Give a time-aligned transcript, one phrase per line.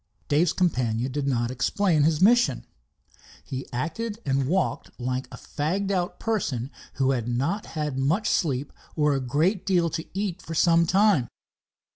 [0.27, 2.65] Dave's companion did not explain his mission.
[3.43, 8.73] He acted and walked like a fagged out person who had not had much sleep
[8.95, 11.27] or a great deal to eat for some time.